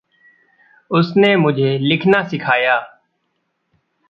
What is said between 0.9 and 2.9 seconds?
उसने मुझे लिखना सिखाया।